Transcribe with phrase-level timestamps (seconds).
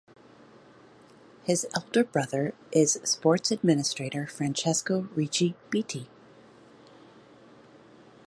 [1.43, 6.07] His elder brother is sports administrator Francesco Ricci Bitti.